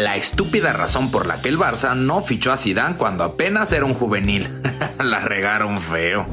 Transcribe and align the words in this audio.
La 0.00 0.16
estúpida 0.16 0.72
razón 0.72 1.12
por 1.12 1.24
la 1.24 1.40
que 1.40 1.48
el 1.48 1.56
Barça 1.56 1.94
no 1.94 2.20
fichó 2.20 2.50
a 2.50 2.56
Zidane 2.56 2.96
cuando 2.96 3.22
apenas 3.22 3.70
era 3.70 3.84
un 3.84 3.94
juvenil. 3.94 4.60
la 4.98 5.20
regaron 5.20 5.78
feo. 5.78 6.26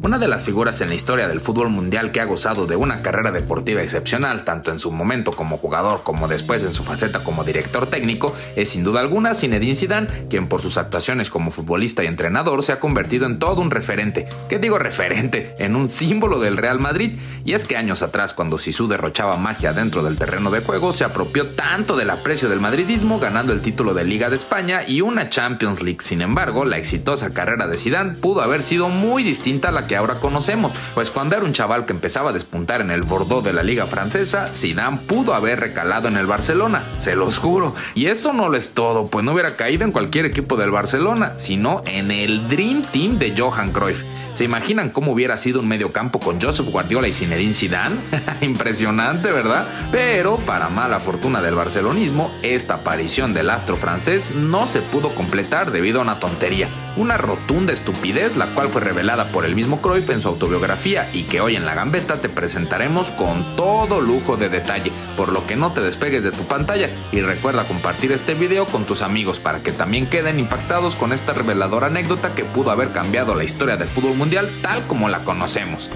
Una 0.00 0.18
de 0.18 0.28
las 0.28 0.44
figuras 0.44 0.80
en 0.80 0.88
la 0.88 0.94
historia 0.94 1.26
del 1.26 1.40
fútbol 1.40 1.70
mundial 1.70 2.12
que 2.12 2.20
ha 2.20 2.24
gozado 2.24 2.66
de 2.66 2.76
una 2.76 3.02
carrera 3.02 3.32
deportiva 3.32 3.82
excepcional, 3.82 4.44
tanto 4.44 4.70
en 4.70 4.78
su 4.78 4.92
momento 4.92 5.32
como 5.32 5.56
jugador 5.56 6.02
como 6.04 6.28
después 6.28 6.62
en 6.62 6.72
su 6.72 6.84
faceta 6.84 7.24
como 7.24 7.42
director 7.42 7.88
técnico, 7.88 8.32
es 8.54 8.68
sin 8.68 8.84
duda 8.84 9.00
alguna 9.00 9.34
Zinedine 9.34 9.74
Zidane, 9.74 10.06
quien 10.30 10.48
por 10.48 10.62
sus 10.62 10.78
actuaciones 10.78 11.30
como 11.30 11.50
futbolista 11.50 12.04
y 12.04 12.06
entrenador 12.06 12.62
se 12.62 12.72
ha 12.72 12.78
convertido 12.78 13.26
en 13.26 13.40
todo 13.40 13.60
un 13.60 13.72
referente. 13.72 14.28
¿Qué 14.48 14.60
digo 14.60 14.78
referente? 14.78 15.54
En 15.58 15.74
un 15.74 15.88
símbolo 15.88 16.38
del 16.38 16.56
Real 16.56 16.78
Madrid. 16.78 17.18
Y 17.44 17.54
es 17.54 17.64
que 17.64 17.76
años 17.76 18.02
atrás, 18.02 18.34
cuando 18.34 18.58
Sisu 18.58 18.86
derrochaba 18.86 19.36
magia 19.36 19.72
dentro 19.72 20.04
del 20.04 20.16
terreno 20.16 20.52
de 20.52 20.60
juego, 20.60 20.92
se 20.92 21.04
apropió 21.04 21.48
tanto 21.48 21.96
del 21.96 22.10
aprecio 22.10 22.48
del 22.48 22.60
madridismo, 22.60 23.18
ganando 23.18 23.52
el 23.52 23.62
título 23.62 23.94
de 23.94 24.04
Liga 24.04 24.30
de 24.30 24.36
España 24.36 24.84
y 24.86 25.00
una 25.00 25.28
Champions 25.28 25.82
League. 25.82 26.00
Sin 26.02 26.22
embargo, 26.22 26.64
la 26.64 26.78
exitosa 26.78 27.34
carrera 27.34 27.66
de 27.66 27.76
Zidane 27.76 28.14
pudo 28.14 28.42
haber 28.42 28.62
sido 28.62 28.88
muy 28.88 29.24
distinta 29.24 29.70
a 29.70 29.72
la 29.72 29.87
que 29.88 29.96
ahora 29.96 30.20
conocemos, 30.20 30.72
pues 30.94 31.10
cuando 31.10 31.34
era 31.34 31.44
un 31.44 31.52
chaval 31.52 31.86
que 31.86 31.92
empezaba 31.92 32.30
a 32.30 32.32
despuntar 32.32 32.80
en 32.80 32.92
el 32.92 33.02
Bordeaux 33.02 33.42
de 33.42 33.52
la 33.52 33.64
liga 33.64 33.86
francesa, 33.86 34.46
Zidane 34.46 34.98
pudo 34.98 35.34
haber 35.34 35.58
recalado 35.58 36.06
en 36.06 36.16
el 36.16 36.26
Barcelona, 36.26 36.84
se 36.96 37.16
los 37.16 37.38
juro. 37.38 37.74
Y 37.96 38.06
eso 38.06 38.32
no 38.32 38.48
lo 38.48 38.56
es 38.56 38.70
todo, 38.70 39.06
pues 39.06 39.24
no 39.24 39.32
hubiera 39.32 39.56
caído 39.56 39.84
en 39.84 39.90
cualquier 39.90 40.26
equipo 40.26 40.56
del 40.56 40.70
Barcelona, 40.70 41.32
sino 41.36 41.82
en 41.86 42.12
el 42.12 42.48
Dream 42.48 42.82
Team 42.92 43.18
de 43.18 43.34
Johan 43.36 43.72
Cruyff. 43.72 44.04
¿Se 44.34 44.44
imaginan 44.44 44.90
cómo 44.90 45.12
hubiera 45.12 45.36
sido 45.36 45.58
un 45.58 45.66
mediocampo 45.66 46.20
con 46.20 46.40
Joseph 46.40 46.70
Guardiola 46.70 47.08
y 47.08 47.12
Zinedine 47.12 47.54
Zidane? 47.54 47.96
Impresionante, 48.40 49.32
¿verdad? 49.32 49.66
Pero, 49.90 50.36
para 50.36 50.68
mala 50.68 51.00
fortuna 51.00 51.42
del 51.42 51.56
barcelonismo, 51.56 52.30
esta 52.42 52.74
aparición 52.74 53.32
del 53.32 53.50
astro 53.50 53.74
francés 53.74 54.30
no 54.36 54.66
se 54.66 54.80
pudo 54.80 55.08
completar 55.08 55.72
debido 55.72 55.98
a 55.98 56.02
una 56.02 56.20
tontería, 56.20 56.68
una 56.98 57.16
rotunda 57.16 57.72
estupidez, 57.72 58.36
la 58.36 58.46
cual 58.46 58.68
fue 58.68 58.80
revelada 58.80 59.26
por 59.26 59.44
el 59.44 59.54
mismo 59.54 59.80
Cruyff 59.80 60.10
en 60.10 60.20
su 60.20 60.28
autobiografía 60.28 61.08
y 61.12 61.22
que 61.22 61.40
hoy 61.40 61.56
en 61.56 61.64
la 61.64 61.74
gambeta 61.74 62.16
te 62.20 62.28
presentaremos 62.28 63.10
con 63.12 63.44
todo 63.56 64.00
lujo 64.00 64.36
de 64.36 64.48
detalle, 64.48 64.90
por 65.16 65.32
lo 65.32 65.46
que 65.46 65.56
no 65.56 65.72
te 65.72 65.80
despegues 65.80 66.24
de 66.24 66.32
tu 66.32 66.44
pantalla 66.44 66.90
y 67.12 67.20
recuerda 67.20 67.64
compartir 67.64 68.12
este 68.12 68.34
video 68.34 68.66
con 68.66 68.84
tus 68.84 69.02
amigos 69.02 69.38
para 69.38 69.62
que 69.62 69.72
también 69.72 70.08
queden 70.08 70.40
impactados 70.40 70.96
con 70.96 71.12
esta 71.12 71.32
reveladora 71.32 71.86
anécdota 71.86 72.34
que 72.34 72.44
pudo 72.44 72.70
haber 72.70 72.90
cambiado 72.90 73.34
la 73.34 73.44
historia 73.44 73.76
del 73.76 73.88
fútbol 73.88 74.16
mundial 74.16 74.48
tal 74.60 74.82
como 74.86 75.08
la 75.08 75.20
conocemos. 75.20 75.88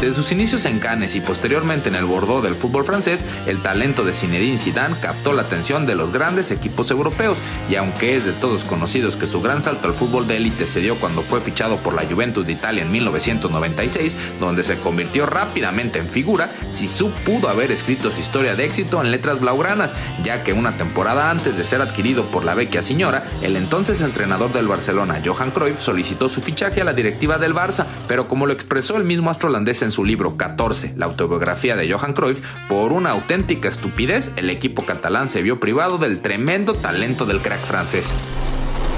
Desde 0.00 0.16
sus 0.16 0.32
inicios 0.32 0.66
en 0.66 0.80
Cannes 0.80 1.14
y 1.14 1.20
posteriormente 1.20 1.88
en 1.88 1.94
el 1.94 2.04
Bordeaux 2.04 2.42
del 2.42 2.54
fútbol 2.54 2.84
francés, 2.84 3.24
el 3.46 3.62
talento 3.62 4.04
de 4.04 4.12
Zinedine 4.12 4.58
Zidane 4.58 4.96
captó 5.00 5.32
la 5.32 5.42
atención 5.42 5.86
de 5.86 5.94
los 5.94 6.12
grandes 6.12 6.50
equipos 6.50 6.90
europeos 6.90 7.38
y 7.70 7.76
aunque 7.76 8.16
es 8.16 8.24
de 8.24 8.32
todos 8.32 8.64
conocidos 8.64 9.16
que 9.16 9.26
su 9.26 9.40
gran 9.40 9.62
salto 9.62 9.88
al 9.88 9.94
fútbol 9.94 10.26
de 10.26 10.36
élite 10.36 10.66
se 10.66 10.80
dio 10.80 10.96
cuando 10.96 11.22
fue 11.22 11.40
fichado 11.40 11.76
por 11.76 11.94
la 11.94 12.04
Juventus 12.04 12.46
de 12.46 12.52
Italia 12.52 12.82
en 12.82 12.90
1996, 12.90 14.16
donde 14.40 14.62
se 14.62 14.78
convirtió 14.78 15.26
rápidamente 15.26 16.00
en 16.00 16.08
figura, 16.08 16.50
Sisu 16.72 17.10
pudo 17.24 17.48
haber 17.48 17.70
escrito 17.70 18.10
su 18.10 18.20
historia 18.20 18.56
de 18.56 18.64
éxito 18.64 19.00
en 19.00 19.10
letras 19.10 19.40
blaugranas, 19.40 19.94
ya 20.22 20.42
que 20.42 20.52
una 20.52 20.76
temporada 20.76 21.30
antes 21.30 21.56
de 21.56 21.64
ser 21.64 21.80
adquirido 21.80 22.24
por 22.24 22.44
la 22.44 22.54
vecchia 22.54 22.82
señora, 22.82 23.24
el 23.42 23.56
entonces 23.56 24.00
entrenador 24.00 24.52
del 24.52 24.68
Barcelona, 24.68 25.22
Johan 25.24 25.50
Cruyff, 25.50 25.80
solicitó 25.80 26.28
su 26.28 26.42
fichaje 26.42 26.80
a 26.80 26.84
la 26.84 26.92
directiva 26.92 27.38
del 27.38 27.54
Barça, 27.54 27.86
pero 28.08 28.28
como 28.28 28.46
lo 28.46 28.52
expresó 28.52 28.96
el 28.96 29.04
mismo 29.04 29.30
astro 29.30 29.48
holandés 29.48 29.83
en 29.84 29.90
su 29.90 30.04
libro 30.04 30.36
14, 30.36 30.94
la 30.96 31.06
autobiografía 31.06 31.76
de 31.76 31.90
Johan 31.90 32.12
Cruyff, 32.12 32.42
por 32.68 32.92
una 32.92 33.10
auténtica 33.10 33.68
estupidez, 33.68 34.32
el 34.36 34.50
equipo 34.50 34.84
catalán 34.84 35.28
se 35.28 35.42
vio 35.42 35.60
privado 35.60 35.98
del 35.98 36.20
tremendo 36.20 36.72
talento 36.72 37.26
del 37.26 37.40
crack 37.40 37.60
francés. 37.60 38.14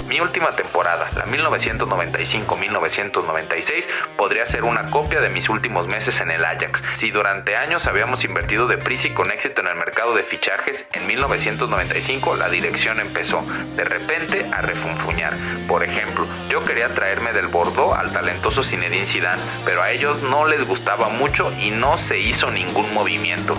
Mi 0.08 0.20
última 0.20 0.50
temporada, 0.52 1.08
la 1.16 1.24
1995-1996, 1.24 3.84
podría 4.16 4.46
ser 4.46 4.62
una 4.62 4.88
copia 4.90 5.20
de 5.20 5.30
mis 5.30 5.48
últimos 5.48 5.88
meses 5.88 6.20
en 6.20 6.30
el 6.30 6.44
Ajax. 6.44 6.80
Si 6.96 7.10
durante 7.10 7.56
años 7.56 7.88
habíamos 7.88 8.22
invertido 8.22 8.68
deprisa 8.68 9.08
y 9.08 9.14
con 9.14 9.32
éxito 9.32 9.62
en 9.62 9.66
el 9.66 9.74
mercado 9.74 10.14
de 10.14 10.22
fichajes, 10.22 10.84
en 10.92 11.08
1995 11.08 12.36
la 12.36 12.48
dirección 12.48 13.00
empezó 13.00 13.42
de 13.74 13.82
repente 13.84 14.46
a 14.52 14.62
refunfuñar. 14.62 15.34
Por 15.66 15.82
ejemplo, 15.82 16.24
yo 16.48 16.64
quería 16.64 16.86
traerme 16.88 17.32
del 17.32 17.48
Bordeaux 17.48 17.96
al 17.96 18.12
talentoso 18.12 18.62
Zinedine 18.62 19.06
Zidane, 19.06 19.42
pero 19.64 19.82
a 19.82 19.90
ellos 19.90 20.22
no 20.22 20.46
les 20.46 20.64
gustaba 20.68 21.08
mucho 21.08 21.52
y 21.60 21.70
no 21.70 21.98
se 21.98 22.20
hizo 22.20 22.52
ningún 22.52 22.94
movimiento. 22.94 23.56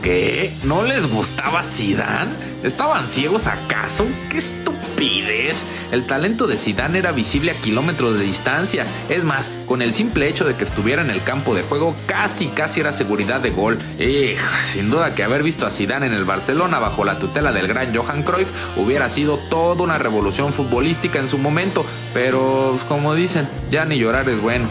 ¿Qué? 0.00 0.52
¿No 0.62 0.84
les 0.84 1.10
gustaba 1.10 1.64
Zidane? 1.64 2.30
¿Estaban 2.62 3.08
ciegos 3.08 3.48
acaso? 3.48 4.06
¡Qué 4.30 4.38
El 5.92 6.06
talento 6.06 6.46
de 6.46 6.58
Zidane 6.58 6.98
era 6.98 7.12
visible 7.12 7.52
a 7.52 7.54
kilómetros 7.54 8.18
de 8.18 8.24
distancia. 8.24 8.84
Es 9.08 9.24
más, 9.24 9.50
con 9.66 9.80
el 9.80 9.94
simple 9.94 10.28
hecho 10.28 10.44
de 10.44 10.54
que 10.56 10.64
estuviera 10.64 11.00
en 11.00 11.08
el 11.08 11.22
campo 11.22 11.54
de 11.54 11.62
juego, 11.62 11.94
casi 12.06 12.48
casi 12.48 12.80
era 12.80 12.92
seguridad 12.92 13.40
de 13.40 13.50
gol. 13.50 13.78
sin 14.64 14.90
duda 14.90 15.14
que 15.14 15.22
haber 15.22 15.42
visto 15.42 15.66
a 15.66 15.70
Zidane 15.70 16.06
en 16.06 16.12
el 16.12 16.24
Barcelona 16.24 16.78
bajo 16.78 17.04
la 17.04 17.18
tutela 17.18 17.50
del 17.52 17.66
gran 17.66 17.96
Johan 17.96 18.22
Cruyff 18.22 18.50
hubiera 18.76 19.08
sido 19.08 19.38
toda 19.38 19.82
una 19.82 19.96
revolución 19.96 20.52
futbolística 20.52 21.18
en 21.18 21.28
su 21.28 21.38
momento, 21.38 21.84
pero 22.12 22.78
como 22.86 23.14
dicen, 23.14 23.48
ya 23.70 23.86
ni 23.86 23.98
llorar 23.98 24.28
es 24.28 24.40
bueno. 24.40 24.68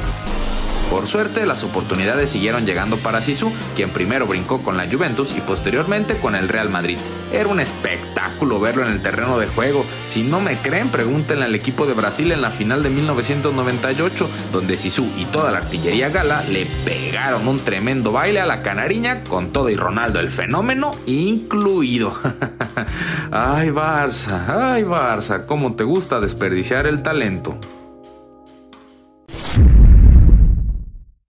Por 0.90 1.06
suerte, 1.06 1.46
las 1.46 1.64
oportunidades 1.64 2.32
siguieron 2.32 2.66
llegando 2.66 2.98
para 2.98 3.22
Sisu, 3.22 3.52
quien 3.76 3.92
primero 3.92 4.26
brincó 4.26 4.64
con 4.64 4.76
la 4.76 4.90
Juventus 4.90 5.38
y 5.38 5.42
posteriormente 5.42 6.18
con 6.18 6.36
el 6.36 6.50
Real 6.50 6.70
Madrid. 6.70 6.98
Era 7.32 7.48
un 7.48 7.60
espectáculo 7.60 8.60
verlo 8.60 8.84
en 8.84 8.90
el 8.90 9.02
terreno 9.02 9.38
de 9.38 9.48
juego. 9.48 9.86
Si 10.08 10.24
no 10.24 10.42
me 10.42 10.58
creen, 10.58 10.90
pregúntenle 10.90 11.46
al 11.46 11.54
equipo 11.54 11.86
de 11.86 11.94
Brasil 11.94 12.32
en 12.32 12.42
la 12.42 12.50
final 12.50 12.82
de 12.82 12.90
1998, 12.90 14.30
donde 14.52 14.78
Sisu 14.78 15.06
y 15.16 15.26
toda 15.26 15.52
la 15.52 15.60
artillería 15.60 16.10
gala 16.10 16.44
le 16.50 16.66
pegaron 16.84 17.48
un 17.48 17.60
tremendo 17.60 18.12
baile 18.12 18.42
a 18.42 18.48
la 18.48 18.64
canariña 18.64 19.24
con 19.26 19.54
todo 19.54 19.70
y 19.70 19.76
Ronaldo 19.76 20.20
el 20.20 20.32
fenómeno 20.32 20.90
incluido. 21.06 22.18
ay 23.32 23.70
Barça, 23.70 24.74
ay 24.74 24.84
Barça, 24.84 25.46
cómo 25.46 25.76
te 25.76 25.84
gusta 25.84 26.20
desperdiciar 26.20 26.88
el 26.88 27.04
talento. 27.04 27.60